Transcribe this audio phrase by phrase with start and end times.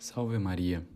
[0.00, 0.86] Salve Maria!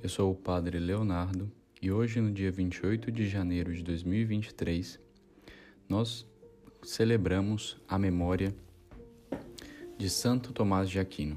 [0.00, 1.50] Eu sou o Padre Leonardo
[1.82, 5.00] e hoje, no dia 28 de janeiro de 2023,
[5.88, 6.24] nós
[6.84, 8.54] celebramos a memória
[9.98, 11.36] de Santo Tomás de Aquino,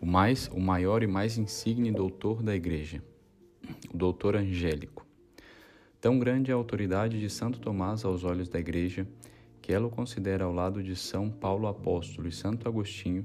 [0.00, 3.00] o mais, o maior e mais insigne doutor da Igreja,
[3.94, 5.06] o doutor angélico.
[6.00, 9.06] Tão grande é a autoridade de Santo Tomás aos olhos da Igreja
[9.62, 13.24] que ela o considera ao lado de São Paulo Apóstolo e Santo Agostinho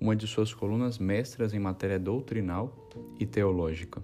[0.00, 2.88] uma de suas colunas mestras em matéria doutrinal
[3.18, 4.02] e teológica.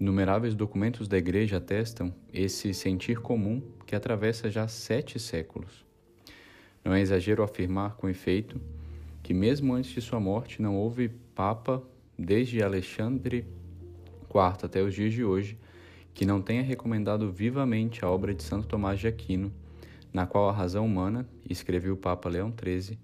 [0.00, 5.84] Inumeráveis documentos da Igreja atestam esse sentir comum que atravessa já sete séculos.
[6.84, 8.60] Não é exagero afirmar, com efeito,
[9.22, 11.82] que mesmo antes de sua morte não houve Papa,
[12.16, 13.46] desde Alexandre
[14.28, 15.58] IV até os dias de hoje,
[16.14, 19.52] que não tenha recomendado vivamente a obra de Santo Tomás de Aquino,
[20.12, 22.98] na qual a razão humana, escreveu o Papa Leão XIII,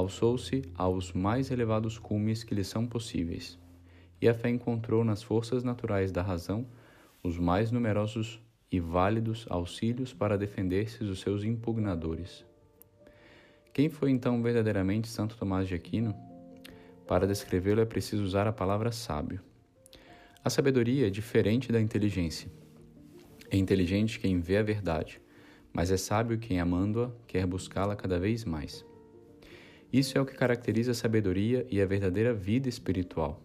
[0.00, 3.58] alçou-se aos mais elevados cumes que lhe são possíveis,
[4.20, 6.66] e a fé encontrou nas forças naturais da razão
[7.22, 8.40] os mais numerosos
[8.72, 12.44] e válidos auxílios para defender-se dos seus impugnadores.
[13.72, 16.14] Quem foi então verdadeiramente Santo Tomás de Aquino?
[17.06, 19.40] Para descrevê-lo é preciso usar a palavra sábio.
[20.42, 22.50] A sabedoria é diferente da inteligência.
[23.50, 25.20] É inteligente quem vê a verdade,
[25.72, 28.88] mas é sábio quem, amando-a, quer buscá-la cada vez mais.
[29.92, 33.40] Isso é o que caracteriza a sabedoria e a verdadeira vida espiritual.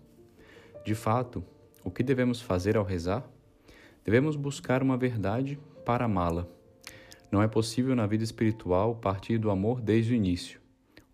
[0.86, 1.44] De fato,
[1.84, 3.28] o que devemos fazer ao rezar?
[4.04, 6.48] Devemos buscar uma verdade para amá-la.
[7.32, 10.60] Não é possível na vida espiritual partir do amor desde o início.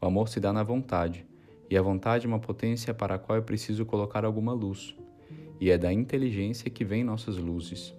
[0.02, 1.26] O amor se dá na vontade,
[1.70, 4.94] e a vontade é uma potência para a qual é preciso colocar alguma luz,
[5.60, 7.94] e é da inteligência que vêm nossas luzes.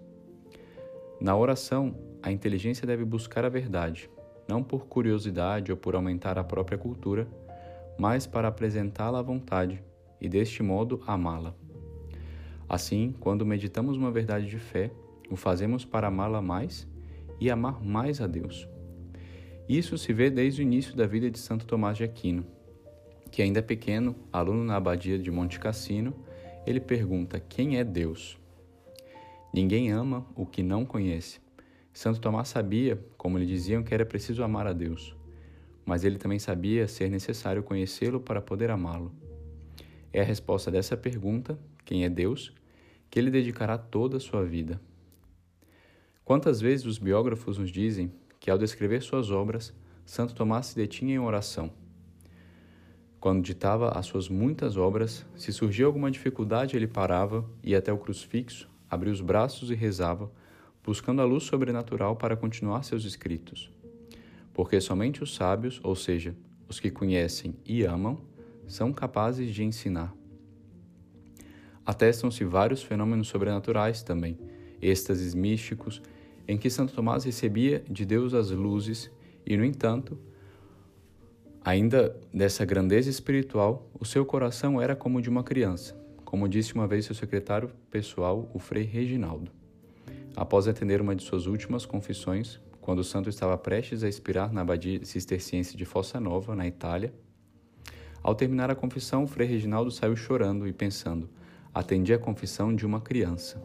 [1.18, 4.10] Na oração, a inteligência deve buscar a verdade,
[4.52, 7.26] não por curiosidade ou por aumentar a própria cultura,
[7.98, 9.82] mas para apresentá-la à vontade
[10.20, 11.54] e deste modo amá-la.
[12.68, 14.90] Assim, quando meditamos uma verdade de fé,
[15.30, 16.86] o fazemos para amá-la mais
[17.40, 18.68] e amar mais a Deus.
[19.66, 22.44] Isso se vê desde o início da vida de Santo Tomás de Aquino,
[23.30, 26.12] que ainda pequeno, aluno na abadia de Monte Cassino,
[26.66, 28.38] ele pergunta: Quem é Deus?
[29.54, 31.40] Ninguém ama o que não conhece,
[31.92, 35.14] Santo Tomás sabia, como lhe diziam, que era preciso amar a Deus,
[35.84, 39.12] mas ele também sabia ser necessário conhecê-lo para poder amá-lo.
[40.10, 42.52] É a resposta dessa pergunta, quem é Deus,
[43.10, 44.80] que ele dedicará toda a sua vida.
[46.24, 48.10] Quantas vezes os biógrafos nos dizem
[48.40, 49.74] que, ao descrever suas obras,
[50.06, 51.70] Santo Tomás se detinha em oração.
[53.20, 57.98] Quando ditava as suas muitas obras, se surgia alguma dificuldade, ele parava, ia até o
[57.98, 60.30] crucifixo, abria os braços e rezava
[60.84, 63.70] buscando a luz sobrenatural para continuar seus escritos.
[64.52, 66.34] Porque somente os sábios, ou seja,
[66.68, 68.20] os que conhecem e amam,
[68.66, 70.14] são capazes de ensinar.
[71.84, 74.38] Atestam-se vários fenômenos sobrenaturais também,
[74.80, 76.02] êxtases místicos,
[76.46, 79.10] em que Santo Tomás recebia de Deus as luzes
[79.46, 80.18] e, no entanto,
[81.64, 85.94] ainda dessa grandeza espiritual, o seu coração era como de uma criança,
[86.24, 89.61] como disse uma vez seu secretário pessoal, o Frei Reginaldo.
[90.36, 94.62] Após atender uma de suas últimas confissões, quando o santo estava prestes a expirar na
[94.62, 97.12] abadia cisterciense de Fossa Nova, na Itália,
[98.22, 101.28] ao terminar a confissão, Frei Reginaldo saiu chorando e pensando:
[101.74, 103.62] atendi a confissão de uma criança.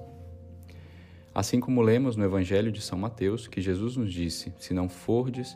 [1.33, 5.55] Assim como lemos no Evangelho de São Mateus que Jesus nos disse: Se não fordes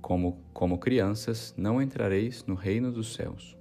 [0.00, 3.56] como, como crianças, não entrareis no reino dos céus.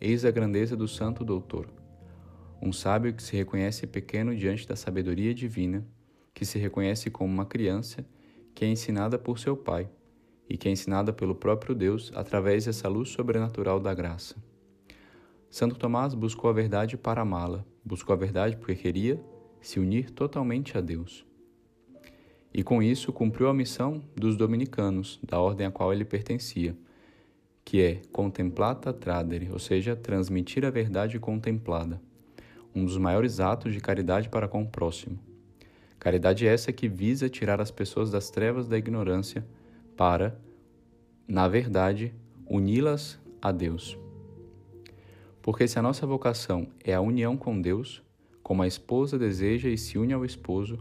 [0.00, 1.68] Eis a grandeza do Santo Doutor
[2.64, 5.86] um sábio que se reconhece pequeno diante da sabedoria divina,
[6.32, 8.06] que se reconhece como uma criança
[8.54, 9.88] que é ensinada por seu Pai
[10.48, 14.36] e que é ensinada pelo próprio Deus através dessa luz sobrenatural da graça.
[15.50, 19.20] Santo Tomás buscou a verdade para amá-la, buscou a verdade porque queria
[19.60, 21.24] se unir totalmente a Deus.
[22.52, 26.76] E com isso cumpriu a missão dos dominicanos, da ordem a qual ele pertencia,
[27.64, 32.00] que é contemplata tradere, ou seja, transmitir a verdade contemplada
[32.74, 35.18] um dos maiores atos de caridade para com o próximo.
[35.98, 39.46] Caridade essa que visa tirar as pessoas das trevas da ignorância
[39.96, 40.38] para,
[41.26, 42.12] na verdade,
[42.46, 43.96] uni-las a Deus.
[45.40, 48.02] Porque se a nossa vocação é a união com Deus,
[48.42, 50.78] como a esposa deseja e se une ao esposo,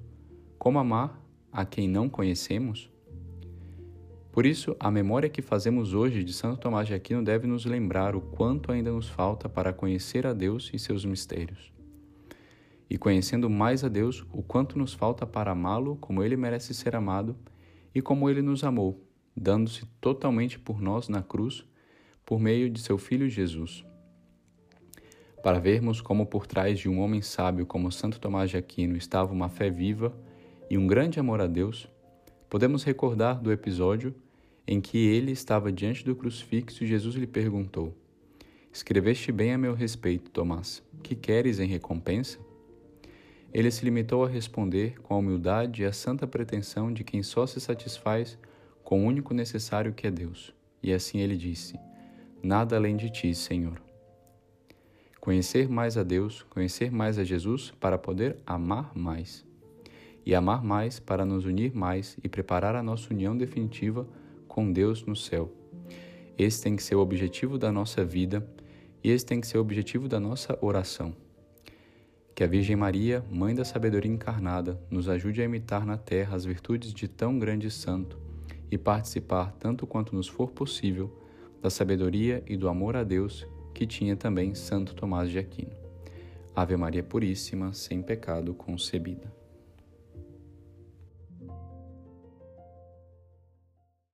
[0.58, 2.90] como amar a quem não conhecemos?
[4.32, 8.16] Por isso, a memória que fazemos hoje de Santo Tomás de Aquino deve nos lembrar
[8.16, 11.73] o quanto ainda nos falta para conhecer a Deus e seus mistérios
[12.94, 16.96] e conhecendo mais a Deus, o quanto nos falta para amá-lo como ele merece ser
[16.96, 17.36] amado
[17.94, 19.04] e como ele nos amou,
[19.36, 21.66] dando-se totalmente por nós na cruz,
[22.24, 23.84] por meio de seu Filho Jesus.
[25.42, 29.34] Para vermos como por trás de um homem sábio como Santo Tomás de Aquino estava
[29.34, 30.16] uma fé viva
[30.70, 31.90] e um grande amor a Deus,
[32.48, 34.14] podemos recordar do episódio
[34.68, 37.98] em que ele estava diante do crucifixo e Jesus lhe perguntou:
[38.72, 40.84] Escreveste bem a meu respeito, Tomás.
[41.02, 42.53] Que queres em recompensa?
[43.54, 47.46] Ele se limitou a responder com a humildade e a santa pretensão de quem só
[47.46, 48.38] se satisfaz
[48.84, 50.54] com o único necessário que é Deus.
[50.82, 51.80] E assim ele disse:
[52.42, 53.80] Nada além de ti, Senhor.
[55.22, 59.46] Conhecer mais a Deus, conhecer mais a Jesus para poder amar mais.
[60.26, 64.08] E amar mais para nos unir mais e preparar a nossa união definitiva
[64.48, 65.54] com Deus no céu.
[66.38, 68.46] Esse tem que ser o objetivo da nossa vida
[69.04, 71.16] e esse tem que ser o objetivo da nossa oração.
[72.36, 76.46] Que a Virgem Maria, Mãe da Sabedoria encarnada, nos ajude a imitar na terra as
[76.46, 78.18] virtudes de tão grande santo
[78.72, 81.16] e participar, tanto quanto nos for possível,
[81.62, 85.76] da sabedoria e do amor a Deus que tinha também Santo Tomás de Aquino.
[86.56, 89.43] Ave Maria Puríssima, sem pecado concebida.